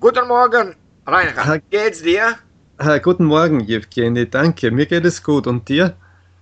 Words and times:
Guten 0.00 0.28
Morgen, 0.28 0.76
Reinhard. 1.06 1.60
Geht's 1.70 2.02
dir? 2.02 2.36
guten 3.02 3.24
Morgen, 3.24 3.68
Evgeny. 3.68 4.30
Danke, 4.30 4.70
mir 4.70 4.86
geht 4.86 5.04
es 5.04 5.20
gut. 5.20 5.48
Und 5.48 5.68
dir? 5.68 5.96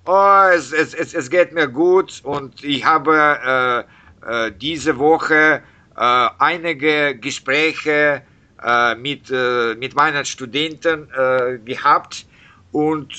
Oh, 0.05 0.43
es, 0.55 0.73
es, 0.73 0.93
es, 0.93 1.15
es 1.15 1.31
geht 1.31 1.55
mir 1.55 1.67
gut 1.67 2.21
und 2.23 2.63
ich 2.63 2.85
habe 2.85 3.87
äh, 4.23 4.47
äh, 4.47 4.53
diese 4.53 4.99
Woche 4.99 5.63
äh, 5.97 6.29
einige 6.39 7.17
Gespräche 7.17 8.21
äh, 8.63 8.95
mit, 8.95 9.31
äh, 9.31 9.75
mit 9.75 9.97
meinen 9.97 10.27
Studenten 10.27 11.09
äh, 11.17 11.57
gehabt 11.65 12.27
und, 12.73 13.19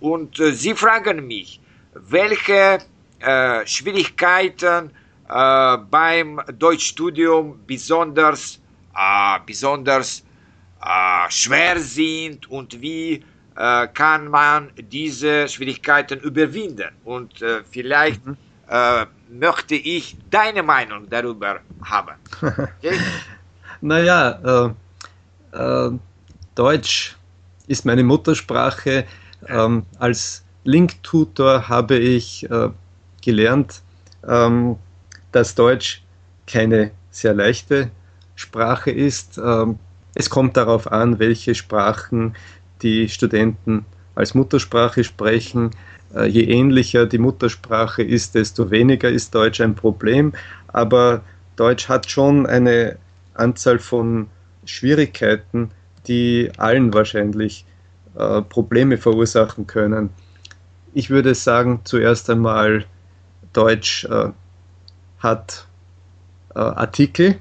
und 0.00 0.36
sie 0.36 0.74
fragen 0.74 1.28
mich, 1.28 1.60
welche 1.94 2.78
Schwierigkeiten 3.64 4.90
beim 5.28 6.40
Deutschstudium 6.58 7.60
besonders, 7.66 8.60
besonders 9.46 10.24
schwer 11.28 11.78
sind 11.78 12.48
und 12.50 12.80
wie 12.80 13.22
äh, 13.56 13.88
kann 13.88 14.28
man 14.28 14.70
diese 14.76 15.48
Schwierigkeiten 15.48 16.20
überwinden. 16.20 16.90
Und 17.04 17.40
äh, 17.40 17.62
vielleicht 17.64 18.24
mhm. 18.26 18.36
äh, 18.68 19.06
möchte 19.30 19.74
ich 19.74 20.16
deine 20.30 20.62
Meinung 20.62 21.08
darüber 21.08 21.60
haben. 21.82 22.16
Okay? 22.78 22.98
naja, 23.80 24.74
äh, 25.52 25.86
äh, 25.86 25.90
Deutsch 26.54 27.16
ist 27.66 27.84
meine 27.84 28.02
Muttersprache. 28.02 29.06
Ähm, 29.48 29.84
als 29.98 30.44
Link-Tutor 30.64 31.68
habe 31.68 31.96
ich 31.96 32.48
äh, 32.50 32.70
gelernt, 33.22 33.82
ähm, 34.26 34.76
dass 35.32 35.54
Deutsch 35.54 36.02
keine 36.46 36.90
sehr 37.10 37.34
leichte 37.34 37.90
Sprache 38.36 38.90
ist. 38.92 39.38
Ähm, 39.38 39.78
es 40.14 40.30
kommt 40.30 40.56
darauf 40.56 40.90
an, 40.92 41.18
welche 41.18 41.54
Sprachen 41.54 42.34
die 42.82 43.08
Studenten 43.08 43.84
als 44.14 44.34
Muttersprache 44.34 45.02
sprechen. 45.02 45.70
Äh, 46.14 46.26
je 46.26 46.44
ähnlicher 46.44 47.06
die 47.06 47.18
Muttersprache 47.18 48.02
ist, 48.02 48.34
desto 48.34 48.70
weniger 48.70 49.08
ist 49.10 49.34
Deutsch 49.34 49.60
ein 49.60 49.74
Problem. 49.74 50.32
Aber 50.68 51.22
Deutsch 51.56 51.88
hat 51.88 52.10
schon 52.10 52.46
eine 52.46 52.96
Anzahl 53.34 53.78
von 53.78 54.28
Schwierigkeiten, 54.64 55.70
die 56.06 56.50
allen 56.56 56.94
wahrscheinlich 56.94 57.64
äh, 58.16 58.42
Probleme 58.42 58.98
verursachen 58.98 59.66
können. 59.66 60.10
Ich 60.94 61.10
würde 61.10 61.34
sagen, 61.34 61.80
zuerst 61.84 62.30
einmal, 62.30 62.84
Deutsch 63.52 64.04
äh, 64.04 64.30
hat 65.18 65.66
äh, 66.54 66.58
Artikel, 66.58 67.36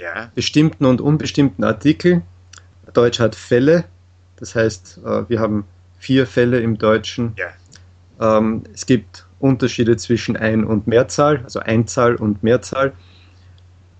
ja. 0.00 0.30
bestimmten 0.34 0.84
und 0.84 1.00
unbestimmten 1.00 1.64
Artikel. 1.64 2.22
Deutsch 2.92 3.20
hat 3.20 3.34
Fälle, 3.34 3.84
das 4.36 4.54
heißt, 4.54 5.00
äh, 5.04 5.28
wir 5.28 5.40
haben 5.40 5.64
vier 5.98 6.26
Fälle 6.26 6.60
im 6.60 6.78
Deutschen. 6.78 7.36
Ja. 7.36 8.38
Ähm, 8.38 8.64
es 8.72 8.86
gibt 8.86 9.26
Unterschiede 9.38 9.96
zwischen 9.96 10.36
Ein- 10.36 10.64
und 10.64 10.86
Mehrzahl, 10.86 11.40
also 11.44 11.60
Einzahl 11.60 12.16
und 12.16 12.42
Mehrzahl. 12.42 12.92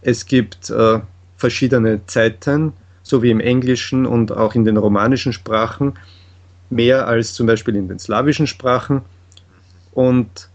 Es 0.03 0.27
gibt 0.27 0.71
äh, 0.71 1.01
verschiedene 1.37 2.05
Zeiten, 2.07 2.73
so 3.03 3.23
wie 3.23 3.31
im 3.31 3.41
Englischen 3.41 4.07
und 4.07 4.33
auch 4.33 4.55
in 4.55 4.65
den 4.65 4.77
romanischen 4.77 5.33
Sprachen, 5.33 5.95
mehr 6.69 7.07
als 7.07 7.35
zum 7.35 7.47
Beispiel 7.47 7.77
in 7.77 7.89
den 7.89 7.99
slawischen 7.99 8.47
Sprachen. 8.47 9.03
Und 9.93 10.49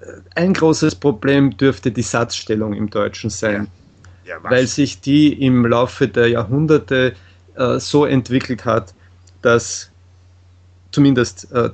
äh, 0.00 0.12
ein 0.34 0.52
großes 0.52 0.94
Problem 0.94 1.56
dürfte 1.56 1.90
die 1.90 2.02
Satzstellung 2.02 2.74
im 2.74 2.90
Deutschen 2.90 3.30
sein, 3.30 3.64
ja. 3.64 3.70
Ja, 4.28 4.36
weil 4.42 4.66
sich 4.66 5.00
die 5.00 5.32
im 5.32 5.64
Laufe 5.64 6.06
der 6.06 6.28
Jahrhunderte 6.28 7.14
äh, 7.54 7.78
so 7.78 8.04
entwickelt 8.04 8.66
hat, 8.66 8.92
dass 9.40 9.90
zumindest 10.90 11.50
äh, 11.50 11.70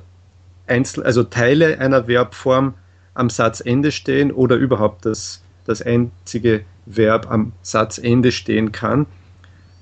Einzel 0.65 1.03
also 1.03 1.23
Teile 1.23 1.79
einer 1.79 2.07
Verbform 2.07 2.75
am 3.13 3.29
Satzende 3.29 3.91
stehen 3.91 4.31
oder 4.31 4.55
überhaupt 4.55 5.05
das, 5.05 5.43
das 5.65 5.81
einzige 5.81 6.63
Verb 6.85 7.29
am 7.29 7.51
Satzende 7.61 8.31
stehen 8.31 8.71
kann. 8.71 9.05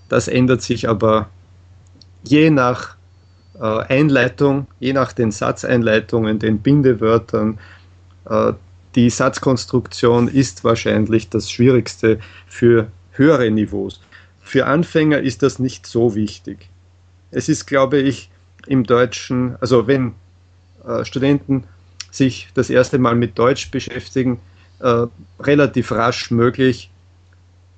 Das 0.09 0.28
ändert 0.28 0.63
sich 0.63 0.89
aber 0.89 1.29
je 2.23 2.50
nach 2.50 2.95
äh, 3.59 3.66
Einleitung, 3.83 4.66
je 4.79 4.94
nach 4.94 5.13
den 5.13 5.29
Satzeinleitungen, 5.31 6.39
den 6.39 6.57
Bindewörtern. 6.57 7.59
Die 8.95 9.09
Satzkonstruktion 9.09 10.27
ist 10.27 10.63
wahrscheinlich 10.63 11.29
das 11.29 11.49
Schwierigste 11.49 12.19
für 12.47 12.87
höhere 13.11 13.49
Niveaus. 13.49 14.01
Für 14.41 14.65
Anfänger 14.67 15.19
ist 15.19 15.41
das 15.41 15.59
nicht 15.59 15.87
so 15.87 16.15
wichtig 16.15 16.69
es 17.33 17.49
ist, 17.49 17.65
glaube 17.65 17.99
ich, 17.99 18.29
im 18.67 18.83
Deutschen, 18.83 19.57
also 19.59 19.87
wenn 19.87 20.13
äh, 20.85 21.03
Studenten 21.03 21.65
sich 22.11 22.49
das 22.53 22.69
erste 22.69 22.99
Mal 22.99 23.15
mit 23.15 23.37
Deutsch 23.37 23.71
beschäftigen, 23.71 24.39
äh, 24.79 25.07
relativ 25.39 25.91
rasch 25.91 26.31
möglich, 26.31 26.91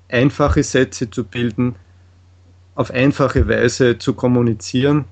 einfache 0.08 0.62
Sätze 0.62 1.10
zu 1.10 1.24
bilden, 1.24 1.74
auf 2.74 2.90
einfache 2.90 3.48
Weise 3.48 3.98
zu 3.98 4.14
kommunizieren 4.14 5.06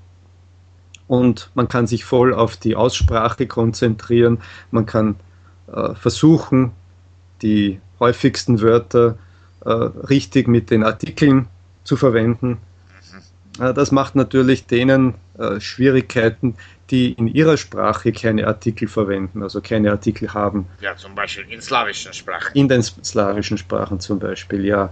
und 1.07 1.49
man 1.55 1.67
kann 1.67 1.87
sich 1.87 2.05
voll 2.05 2.33
auf 2.33 2.55
die 2.55 2.75
Aussprache 2.75 3.47
konzentrieren, 3.47 4.39
man 4.71 4.85
kann 4.85 5.15
versuchen, 5.67 6.71
die 7.41 7.79
häufigsten 7.99 8.61
Wörter 8.61 9.17
äh, 9.65 9.69
richtig 9.69 10.47
mit 10.47 10.69
den 10.69 10.83
Artikeln 10.83 11.47
zu 11.83 11.97
verwenden 11.97 12.59
äh, 13.59 13.73
das 13.73 13.91
macht 13.91 14.15
natürlich 14.15 14.65
denen 14.65 15.15
äh, 15.37 15.59
Schwierigkeiten, 15.59 16.55
die 16.91 17.13
in 17.13 17.27
ihrer 17.27 17.57
Sprache 17.57 18.11
keine 18.11 18.47
Artikel 18.47 18.87
verwenden, 18.87 19.41
also 19.41 19.61
keine 19.61 19.91
Artikel 19.91 20.33
haben. 20.33 20.67
Ja, 20.81 20.95
zum 20.95 21.15
Beispiel 21.15 21.45
in 21.49 21.61
slawischen 21.61 22.13
Sprachen. 22.13 22.51
In 22.53 22.67
den 22.67 22.83
slawischen 22.83 23.57
Sprachen 23.57 23.99
zum 23.99 24.19
Beispiel, 24.19 24.65
ja. 24.65 24.91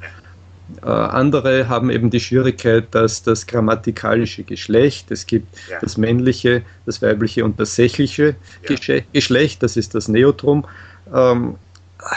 Äh, 0.81 0.87
andere 0.87 1.69
haben 1.69 1.89
eben 1.89 2.09
die 2.09 2.19
Schwierigkeit, 2.19 2.87
dass 2.91 3.23
das 3.23 3.45
grammatikalische 3.47 4.43
Geschlecht, 4.43 5.11
es 5.11 5.25
gibt 5.25 5.47
ja. 5.69 5.79
das 5.79 5.97
männliche, 5.97 6.63
das 6.85 7.01
weibliche 7.01 7.45
und 7.45 7.59
das 7.59 7.75
sächliche 7.75 8.35
ja. 8.67 8.99
Geschlecht, 9.11 9.63
das 9.63 9.77
ist 9.77 9.95
das 9.95 10.07
Neotrum, 10.07 10.65
ähm, 11.13 11.55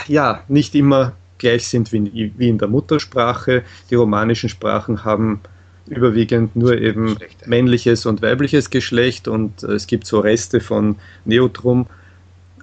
ja, 0.06 0.42
nicht 0.48 0.74
immer 0.74 1.12
gleich 1.38 1.68
sind 1.68 1.92
wie, 1.92 2.32
wie 2.36 2.48
in 2.48 2.58
der 2.58 2.68
Muttersprache. 2.68 3.62
Die 3.90 3.94
romanischen 3.94 4.48
Sprachen 4.48 5.04
haben 5.04 5.40
überwiegend 5.86 6.56
nur 6.56 6.76
eben 6.78 7.16
männliches 7.44 8.06
und 8.06 8.22
weibliches 8.22 8.70
Geschlecht 8.70 9.28
und 9.28 9.62
äh, 9.62 9.72
es 9.72 9.86
gibt 9.86 10.06
so 10.06 10.20
Reste 10.20 10.60
von 10.60 10.96
Neutrum. 11.24 11.86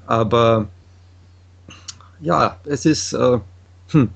Aber 0.05 0.67
ja, 2.21 2.57
es 2.65 2.85
ist, 2.85 3.13
äh, 3.13 3.39
hm, 3.89 4.09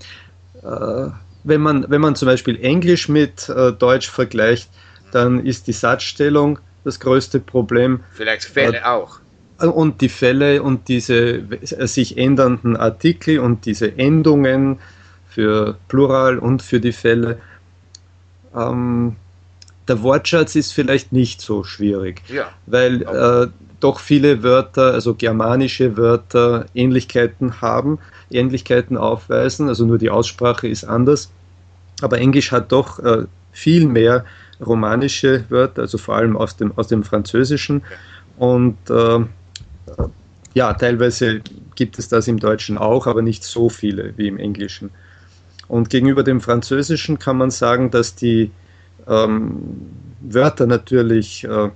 äh, 0.64 1.10
wenn, 1.44 1.62
man, 1.62 1.86
wenn 1.90 2.02
man 2.02 2.16
zum 2.16 2.28
Beispiel 2.28 2.60
Englisch 2.62 3.10
mit 3.10 3.50
äh, 3.50 3.72
Deutsch 3.72 4.10
vergleicht, 4.10 4.70
dann 5.12 5.46
ist 5.46 5.68
die 5.68 5.74
Satzstellung 5.74 6.60
das 6.84 7.00
größte 7.00 7.40
Problem. 7.40 8.02
Vielleicht 8.14 8.46
Fälle 8.46 8.86
auch. 8.88 9.20
Und 9.60 10.02
die 10.02 10.10
Fälle 10.10 10.62
und 10.62 10.88
diese 10.88 11.44
sich 11.62 12.18
ändernden 12.18 12.78
Artikel 12.78 13.40
und 13.40 13.66
diese 13.66 13.98
Endungen 13.98 14.80
für 15.30 15.78
Plural 15.88 16.38
und 16.38 16.62
für 16.62 16.80
die 16.80 16.92
Fälle 16.92 17.40
ähm, 18.56 19.16
der 19.88 20.04
Wortschatz 20.04 20.56
ist 20.56 20.74
vielleicht 20.74 21.12
nicht 21.12 21.42
so 21.42 21.64
schwierig, 21.64 22.22
ja. 22.28 22.50
weil 22.66 23.02
äh, 23.04 23.48
doch 23.80 24.00
viele 24.00 24.44
Wörter, 24.44 24.94
also 24.94 25.14
germanische 25.14 25.98
Wörter, 25.98 26.66
Ähnlichkeiten 26.74 27.62
haben, 27.62 28.00
Ähnlichkeiten 28.32 28.98
aufweisen, 28.98 29.68
also 29.70 29.86
nur 29.86 29.98
die 29.98 30.10
Aussprache 30.10 30.68
ist 30.68 30.84
anders. 30.84 31.32
Aber 32.02 32.20
Englisch 32.20 32.52
hat 32.52 32.72
doch 32.72 33.00
äh, 33.00 33.26
viel 33.52 33.88
mehr 33.88 34.26
romanische 34.66 35.44
Wörter, 35.50 35.84
also 35.84 35.98
vor 35.98 36.16
allem 36.16 36.36
aus 36.36 36.58
dem, 36.58 36.72
aus 36.76 36.88
dem 36.88 37.04
Französischen. 37.04 37.84
Und 38.38 38.78
äh, 38.90 39.20
ja, 40.54 40.74
teilweise 40.74 41.42
gibt 41.76 42.00
es 42.00 42.08
das 42.08 42.28
im 42.28 42.40
Deutschen 42.40 42.78
auch, 42.78 43.06
aber 43.08 43.22
nicht 43.22 43.44
so 43.44 43.70
viele 43.70 44.14
wie 44.18 44.28
im 44.28 44.38
Englischen. 44.38 44.90
Und 45.68 45.90
gegenüber 45.90 46.24
dem 46.24 46.42
Französischen 46.42 47.20
kann 47.20 47.38
man 47.38 47.52
sagen, 47.52 47.92
dass 47.92 48.16
die 48.16 48.52
ähm, 49.08 49.60
Wörter 50.22 50.66
natürlich 50.66 51.44
äh, 51.44 51.70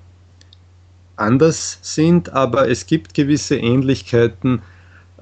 anders 1.21 1.79
sind, 1.81 2.33
aber 2.33 2.69
es 2.69 2.85
gibt 2.85 3.13
gewisse 3.13 3.55
Ähnlichkeiten, 3.55 4.61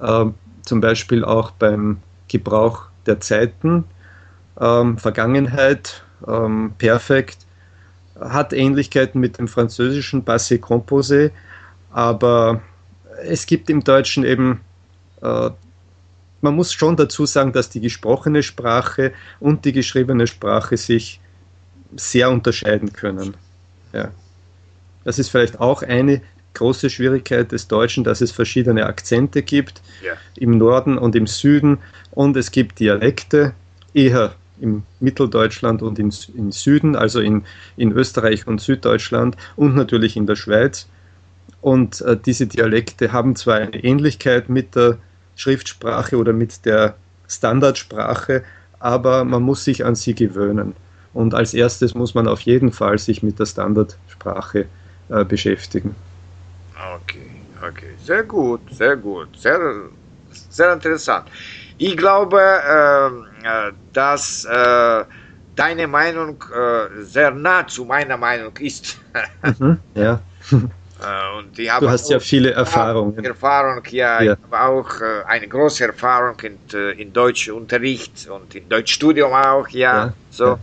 äh, 0.00 0.26
zum 0.62 0.80
Beispiel 0.80 1.24
auch 1.24 1.50
beim 1.52 1.98
Gebrauch 2.28 2.84
der 3.06 3.20
Zeiten. 3.20 3.84
Ähm, 4.60 4.98
Vergangenheit, 4.98 6.02
ähm, 6.26 6.72
perfekt, 6.78 7.46
hat 8.18 8.52
Ähnlichkeiten 8.52 9.20
mit 9.20 9.38
dem 9.38 9.48
französischen 9.48 10.24
passé 10.24 10.60
composé, 10.60 11.30
aber 11.90 12.60
es 13.24 13.46
gibt 13.46 13.70
im 13.70 13.82
Deutschen 13.82 14.24
eben 14.24 14.60
äh, 15.22 15.50
man 16.40 16.54
muss 16.54 16.72
schon 16.72 16.96
dazu 16.96 17.26
sagen, 17.26 17.52
dass 17.52 17.68
die 17.70 17.80
gesprochene 17.80 18.42
Sprache 18.42 19.12
und 19.40 19.64
die 19.64 19.72
geschriebene 19.72 20.26
Sprache 20.26 20.76
sich 20.76 21.20
sehr 21.96 22.30
unterscheiden 22.30 22.92
können. 22.92 23.34
Ja. 23.92 24.10
Das 25.10 25.18
ist 25.18 25.30
vielleicht 25.30 25.58
auch 25.58 25.82
eine 25.82 26.20
große 26.54 26.88
Schwierigkeit 26.88 27.50
des 27.50 27.66
Deutschen, 27.66 28.04
dass 28.04 28.20
es 28.20 28.30
verschiedene 28.30 28.86
Akzente 28.86 29.42
gibt 29.42 29.82
ja. 30.06 30.12
im 30.36 30.56
Norden 30.56 30.98
und 30.98 31.16
im 31.16 31.26
Süden 31.26 31.78
und 32.12 32.36
es 32.36 32.52
gibt 32.52 32.78
Dialekte, 32.78 33.52
eher 33.92 34.36
im 34.60 34.84
Mitteldeutschland 35.00 35.82
und 35.82 35.98
im, 35.98 36.12
im 36.36 36.52
Süden, 36.52 36.94
also 36.94 37.18
in, 37.18 37.42
in 37.76 37.90
Österreich 37.90 38.46
und 38.46 38.60
Süddeutschland 38.60 39.36
und 39.56 39.74
natürlich 39.74 40.16
in 40.16 40.28
der 40.28 40.36
Schweiz. 40.36 40.86
Und 41.60 42.00
äh, 42.02 42.16
diese 42.16 42.46
Dialekte 42.46 43.10
haben 43.10 43.34
zwar 43.34 43.56
eine 43.56 43.82
Ähnlichkeit 43.82 44.48
mit 44.48 44.76
der 44.76 44.98
Schriftsprache 45.34 46.18
oder 46.18 46.32
mit 46.32 46.64
der 46.64 46.94
Standardsprache, 47.26 48.44
aber 48.78 49.24
man 49.24 49.42
muss 49.42 49.64
sich 49.64 49.84
an 49.84 49.96
sie 49.96 50.14
gewöhnen. 50.14 50.76
Und 51.12 51.34
als 51.34 51.52
erstes 51.52 51.96
muss 51.96 52.14
man 52.14 52.28
auf 52.28 52.42
jeden 52.42 52.70
Fall 52.70 52.96
sich 52.96 53.24
mit 53.24 53.40
der 53.40 53.46
Standardsprache 53.46 54.66
äh, 55.10 55.24
beschäftigen. 55.24 55.94
Okay, 56.94 57.30
okay, 57.66 57.94
sehr 58.02 58.22
gut, 58.22 58.60
sehr 58.70 58.96
gut, 58.96 59.28
sehr, 59.36 59.58
sehr 60.48 60.72
interessant. 60.72 61.26
Ich 61.78 61.96
glaube, 61.96 62.40
ähm, 62.40 63.26
äh, 63.42 63.72
dass 63.92 64.44
äh, 64.44 65.04
deine 65.56 65.86
Meinung 65.86 66.42
äh, 66.54 67.02
sehr 67.02 67.30
nah 67.30 67.66
zu 67.66 67.84
meiner 67.84 68.16
Meinung 68.16 68.56
ist. 68.58 68.98
mhm, 69.58 69.78
ja. 69.94 70.20
Und 71.38 71.58
ich 71.58 71.70
habe 71.70 71.86
du 71.86 71.90
hast 71.90 72.10
ja 72.10 72.20
viele 72.20 72.50
Erfahrungen. 72.52 73.24
Erfahrung, 73.24 73.82
ja, 73.90 74.20
ja. 74.20 74.34
Ich 74.34 74.38
habe 74.52 74.60
auch 74.60 75.00
eine 75.26 75.48
große 75.48 75.84
Erfahrung 75.86 76.36
in, 76.40 76.58
in 76.98 77.12
Deutschunterricht 77.12 78.28
und 78.28 78.54
in 78.54 78.68
Deutschstudium 78.68 79.32
auch, 79.32 79.66
ja. 79.68 80.06
ja 80.06 80.12
so 80.30 80.44
ja. 80.44 80.58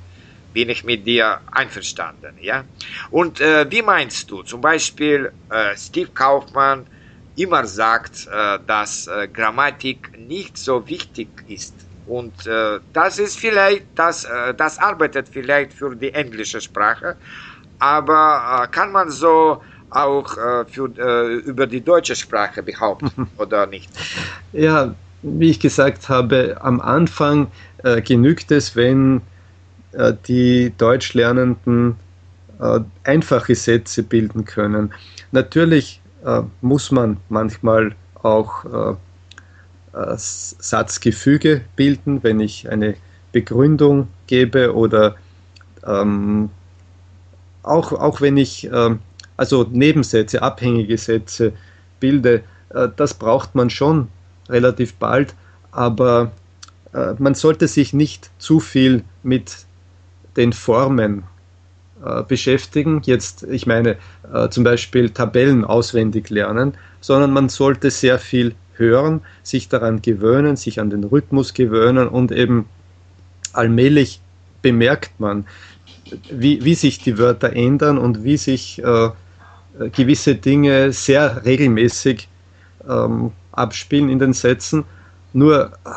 Bin 0.58 0.70
ich 0.70 0.84
mit 0.84 1.06
dir 1.06 1.40
einverstanden, 1.52 2.34
ja. 2.42 2.66
Und 3.12 3.40
äh, 3.42 3.70
wie 3.70 3.84
meinst 3.84 4.32
du, 4.32 4.42
zum 4.42 4.62
Beispiel 4.62 5.32
äh, 5.50 5.76
Steve 5.76 6.12
Kaufmann 6.12 6.88
immer 7.36 7.68
sagt, 7.68 8.28
äh, 8.32 8.60
dass 8.66 9.10
Grammatik 9.34 10.18
nicht 10.18 10.58
so 10.58 10.88
wichtig 10.88 11.30
ist 11.46 11.88
und 12.08 12.48
äh, 12.48 12.80
das 12.94 13.20
ist 13.20 13.38
vielleicht, 13.38 13.88
das, 13.96 14.24
äh, 14.24 14.54
das 14.54 14.80
arbeitet 14.80 15.28
vielleicht 15.28 15.74
für 15.74 15.94
die 15.94 16.14
englische 16.14 16.62
Sprache, 16.62 17.18
aber 17.80 18.64
äh, 18.64 18.68
kann 18.74 18.94
man 18.94 19.10
so 19.10 19.62
auch 19.90 20.38
äh, 20.38 20.66
für, 20.66 20.90
äh, 20.98 21.36
über 21.40 21.68
die 21.68 21.82
deutsche 21.82 22.16
Sprache 22.16 22.64
behaupten 22.64 23.30
oder 23.38 23.68
nicht? 23.68 23.90
Ja, 24.54 24.96
wie 25.22 25.50
ich 25.50 25.60
gesagt 25.60 26.08
habe, 26.08 26.58
am 26.62 26.80
Anfang 26.80 27.52
äh, 27.84 28.02
genügt 28.02 28.52
es, 28.52 28.76
wenn 28.78 29.22
die 30.28 30.74
Deutschlernenden 30.78 31.96
einfache 33.04 33.56
Sätze 33.56 34.04
bilden 34.04 34.46
können. 34.46 34.94
Natürlich 35.32 36.02
muss 36.62 36.92
man 36.92 37.18
manchmal 37.30 37.96
auch 38.22 38.98
äh, 39.94 40.16
Satzgefüge 40.18 41.62
bilden, 41.76 42.24
wenn 42.24 42.40
ich 42.40 42.70
eine 42.70 42.96
Begründung 43.32 44.08
gebe 44.28 44.76
oder 44.76 45.16
ähm, 45.86 46.50
auch, 47.64 47.92
auch 47.92 48.22
wenn 48.22 48.38
ich 48.38 48.70
also 49.38 49.68
Nebensätze, 49.72 50.42
abhängige 50.42 50.98
Sätze 50.98 51.54
bilde, 52.00 52.44
äh, 52.70 52.90
das 52.96 53.14
braucht 53.14 53.56
man 53.56 53.70
schon 53.70 54.10
relativ 54.50 54.96
bald, 54.96 55.36
aber 55.72 56.32
äh, 56.94 57.14
man 57.20 57.36
sollte 57.36 57.68
sich 57.68 57.94
nicht 57.94 58.32
zu 58.40 58.60
viel 58.60 59.04
mit 59.24 59.67
den 60.38 60.54
Formen 60.54 61.24
äh, 62.04 62.24
beschäftigen. 62.24 63.02
Jetzt, 63.04 63.44
ich 63.44 63.66
meine, 63.66 63.98
äh, 64.32 64.50
zum 64.50 64.64
Beispiel 64.64 65.10
Tabellen 65.10 65.66
auswendig 65.66 66.30
lernen, 66.30 66.74
sondern 67.02 67.34
man 67.34 67.50
sollte 67.50 67.90
sehr 67.90 68.20
viel 68.20 68.54
hören, 68.76 69.22
sich 69.44 69.68
daran 69.68 70.02
gewöhnen, 70.02 70.56
sich 70.56 70.80
an 70.80 70.90
den 70.90 71.04
Rhythmus 71.04 71.54
gewöhnen 71.54 72.08
und 72.08 72.32
eben 72.32 72.70
allmählich 73.54 74.22
bemerkt 74.62 75.20
man, 75.20 75.46
wie, 76.32 76.64
wie 76.64 76.76
sich 76.76 77.00
die 77.00 77.18
Wörter 77.18 77.54
ändern 77.54 77.98
und 77.98 78.24
wie 78.24 78.38
sich 78.38 78.82
äh, 78.84 79.10
gewisse 79.92 80.36
Dinge 80.36 80.92
sehr 80.92 81.46
regelmäßig 81.46 82.28
ähm, 82.88 83.32
abspielen 83.52 84.10
in 84.10 84.20
den 84.20 84.34
Sätzen. 84.34 84.84
Nur 85.34 85.72
äh, 85.86 85.90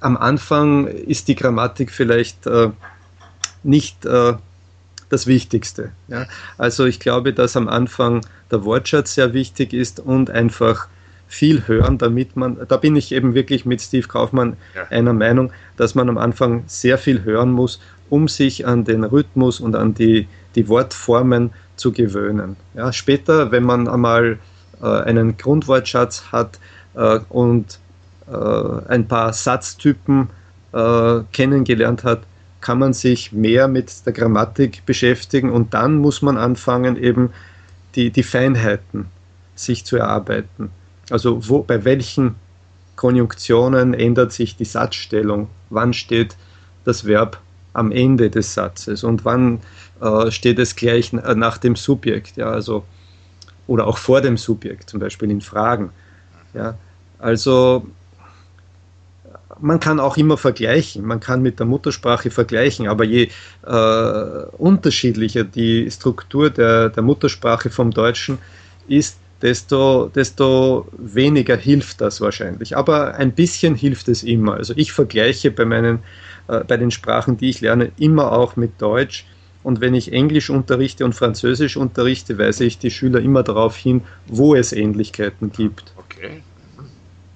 am 0.00 0.16
Anfang 0.16 0.86
ist 0.86 1.28
die 1.28 1.34
Grammatik 1.34 1.90
vielleicht 1.90 2.46
äh, 2.46 2.70
nicht 3.62 4.04
äh, 4.04 4.34
das 5.08 5.26
Wichtigste. 5.26 5.92
Ja? 6.08 6.26
Also 6.58 6.86
ich 6.86 6.98
glaube, 6.98 7.32
dass 7.32 7.56
am 7.56 7.68
Anfang 7.68 8.24
der 8.50 8.64
Wortschatz 8.64 9.14
sehr 9.14 9.32
wichtig 9.34 9.72
ist 9.72 10.00
und 10.00 10.30
einfach 10.30 10.88
viel 11.28 11.66
hören, 11.66 11.96
damit 11.96 12.36
man, 12.36 12.58
da 12.68 12.76
bin 12.76 12.94
ich 12.94 13.12
eben 13.12 13.34
wirklich 13.34 13.64
mit 13.64 13.80
Steve 13.80 14.06
Kaufmann 14.06 14.56
ja. 14.74 14.84
einer 14.90 15.14
Meinung, 15.14 15.52
dass 15.76 15.94
man 15.94 16.08
am 16.08 16.18
Anfang 16.18 16.64
sehr 16.66 16.98
viel 16.98 17.24
hören 17.24 17.52
muss, 17.52 17.80
um 18.10 18.28
sich 18.28 18.66
an 18.66 18.84
den 18.84 19.04
Rhythmus 19.04 19.58
und 19.60 19.74
an 19.74 19.94
die, 19.94 20.28
die 20.54 20.68
Wortformen 20.68 21.50
zu 21.76 21.92
gewöhnen. 21.92 22.56
Ja, 22.74 22.92
später, 22.92 23.50
wenn 23.50 23.64
man 23.64 23.88
einmal 23.88 24.38
äh, 24.82 24.86
einen 24.86 25.36
Grundwortschatz 25.38 26.24
hat 26.32 26.58
äh, 26.94 27.20
und 27.30 27.78
äh, 28.30 28.36
ein 28.88 29.08
paar 29.08 29.32
Satztypen 29.32 30.28
äh, 30.72 31.20
kennengelernt 31.32 32.04
hat, 32.04 32.20
kann 32.62 32.78
man 32.78 32.94
sich 32.94 33.32
mehr 33.32 33.68
mit 33.68 34.06
der 34.06 34.14
Grammatik 34.14 34.86
beschäftigen 34.86 35.50
und 35.50 35.74
dann 35.74 35.98
muss 35.98 36.22
man 36.22 36.38
anfangen, 36.38 36.96
eben 36.96 37.30
die, 37.94 38.10
die 38.10 38.22
Feinheiten 38.22 39.06
sich 39.54 39.84
zu 39.84 39.96
erarbeiten. 39.96 40.70
Also 41.10 41.46
wo, 41.48 41.62
bei 41.62 41.84
welchen 41.84 42.36
Konjunktionen 42.96 43.92
ändert 43.92 44.32
sich 44.32 44.56
die 44.56 44.64
Satzstellung? 44.64 45.48
Wann 45.68 45.92
steht 45.92 46.36
das 46.84 47.04
Verb 47.04 47.40
am 47.74 47.90
Ende 47.90 48.30
des 48.30 48.54
Satzes 48.54 49.04
und 49.04 49.24
wann 49.24 49.60
äh, 50.00 50.30
steht 50.30 50.58
es 50.58 50.76
gleich 50.76 51.12
nach 51.12 51.58
dem 51.58 51.76
Subjekt? 51.76 52.36
Ja, 52.36 52.50
also, 52.50 52.84
oder 53.66 53.86
auch 53.86 53.98
vor 53.98 54.20
dem 54.20 54.36
Subjekt, 54.36 54.88
zum 54.88 55.00
Beispiel 55.00 55.30
in 55.30 55.40
Fragen. 55.40 55.90
Ja, 56.54 56.76
also 57.18 57.86
man 59.62 59.80
kann 59.80 60.00
auch 60.00 60.16
immer 60.16 60.36
vergleichen, 60.36 61.06
man 61.06 61.20
kann 61.20 61.40
mit 61.40 61.58
der 61.58 61.66
Muttersprache 61.66 62.30
vergleichen, 62.30 62.88
aber 62.88 63.04
je 63.04 63.28
äh, 63.64 64.44
unterschiedlicher 64.58 65.44
die 65.44 65.90
Struktur 65.90 66.50
der, 66.50 66.90
der 66.90 67.02
Muttersprache 67.02 67.70
vom 67.70 67.92
Deutschen 67.92 68.38
ist, 68.88 69.18
desto, 69.40 70.10
desto 70.14 70.88
weniger 70.96 71.56
hilft 71.56 72.00
das 72.00 72.20
wahrscheinlich. 72.20 72.76
Aber 72.76 73.14
ein 73.14 73.32
bisschen 73.32 73.74
hilft 73.74 74.08
es 74.08 74.22
immer. 74.22 74.54
Also 74.54 74.74
ich 74.76 74.92
vergleiche 74.92 75.50
bei, 75.50 75.64
meinen, 75.64 76.00
äh, 76.48 76.64
bei 76.64 76.76
den 76.76 76.90
Sprachen, 76.90 77.36
die 77.36 77.50
ich 77.50 77.60
lerne, 77.60 77.92
immer 77.98 78.32
auch 78.32 78.56
mit 78.56 78.80
Deutsch. 78.80 79.26
Und 79.62 79.80
wenn 79.80 79.94
ich 79.94 80.12
Englisch 80.12 80.50
unterrichte 80.50 81.04
und 81.04 81.14
Französisch 81.14 81.76
unterrichte, 81.76 82.36
weise 82.36 82.64
ich 82.64 82.78
die 82.78 82.90
Schüler 82.90 83.20
immer 83.20 83.44
darauf 83.44 83.76
hin, 83.76 84.02
wo 84.26 84.56
es 84.56 84.72
Ähnlichkeiten 84.72 85.52
gibt. 85.52 85.92
Okay. 85.96 86.42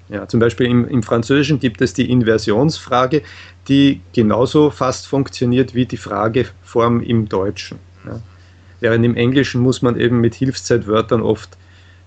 Ja, 0.08 0.28
zum 0.28 0.38
Beispiel 0.40 0.66
im, 0.66 0.86
im 0.86 1.02
Französischen 1.02 1.58
gibt 1.58 1.80
es 1.80 1.92
die 1.92 2.10
Inversionsfrage, 2.10 3.22
die 3.68 4.00
genauso 4.12 4.70
fast 4.70 5.06
funktioniert 5.08 5.74
wie 5.74 5.86
die 5.86 5.96
Frageform 5.96 7.00
im 7.02 7.28
Deutschen. 7.28 7.78
Ja. 8.04 8.20
Während 8.80 9.04
im 9.04 9.16
Englischen 9.16 9.60
muss 9.60 9.82
man 9.82 9.98
eben 9.98 10.20
mit 10.20 10.34
Hilfszeitwörtern 10.34 11.22
oft 11.22 11.56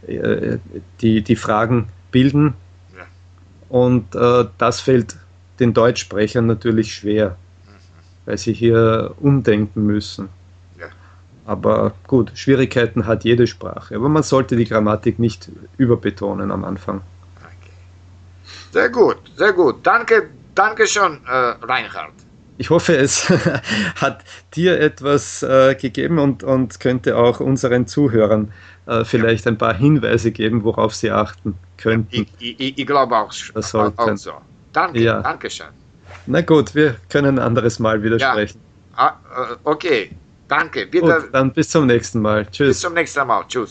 äh, 0.08 0.58
die, 1.02 1.22
die 1.22 1.36
Fragen 1.36 1.90
bilden. 2.12 2.54
Ja. 2.96 3.06
Und 3.68 4.16
äh, 4.16 4.46
das 4.58 4.80
fällt 4.80 5.18
den 5.60 5.74
Deutschsprechern 5.74 6.46
natürlich 6.46 6.94
schwer, 6.94 7.36
mhm. 7.66 7.72
weil 8.26 8.38
sie 8.38 8.54
hier 8.54 9.14
umdenken 9.20 9.86
müssen. 9.86 10.30
Ja. 10.80 10.88
Aber 11.46 11.94
gut, 12.08 12.32
Schwierigkeiten 12.36 13.06
hat 13.08 13.26
jede 13.26 13.46
Sprache. 13.46 13.96
Aber 13.96 14.08
man 14.08 14.24
sollte 14.24 14.56
die 14.56 14.66
Grammatik 14.66 15.20
nicht 15.20 15.52
überbetonen 15.78 16.52
am 16.52 16.64
Anfang. 16.64 17.02
Sehr 18.72 18.90
gut, 18.90 19.18
sehr 19.36 19.54
gut. 19.54 19.78
Danke, 19.84 20.30
danke 20.56 20.88
schon, 20.88 21.20
äh, 21.26 21.32
Reinhard. 21.32 22.14
Ich 22.58 22.70
hoffe, 22.70 22.96
es 22.98 23.30
hat 23.96 24.24
dir 24.54 24.80
etwas 24.80 25.44
äh, 25.44 25.76
gegeben 25.76 26.20
und, 26.20 26.44
und 26.44 26.80
könnte 26.80 27.18
auch 27.18 27.40
unseren 27.40 27.88
Zuhörern 27.88 28.52
äh, 28.86 29.06
vielleicht 29.06 29.48
ein 29.48 29.58
paar 29.58 29.74
Hinweise 29.74 30.32
geben, 30.32 30.64
worauf 30.64 30.94
sie 30.94 31.10
achten 31.10 31.56
könnten. 31.78 32.28
Ich, 32.40 32.60
ich, 32.60 32.78
ich 32.78 32.86
glaube 32.86 33.16
auch, 33.16 33.32
auch 33.56 34.18
so. 34.18 34.34
Danke, 34.74 35.00
ja. 35.00 35.22
danke 35.22 35.50
schön. 35.50 35.68
Na 36.26 36.42
gut, 36.42 36.76
wir 36.76 36.96
können 37.10 37.40
ein 37.40 37.40
anderes 37.40 37.80
Mal 37.80 38.04
wieder 38.04 38.18
ja. 38.18 38.32
sprechen. 38.32 38.60
Ah, 38.96 39.14
äh, 39.36 39.56
okay, 39.64 40.12
danke. 40.48 40.92
Wieder. 40.92 41.22
Gut, 41.22 41.30
dann 41.34 41.54
bis 41.54 41.70
zum 41.70 41.88
nächsten 41.88 42.22
Mal. 42.22 42.46
Tschüss. 42.48 42.68
Bis 42.68 42.82
zum 42.82 42.94
nächsten 42.94 43.26
Mal. 43.26 43.46
Tschüss. 43.48 43.68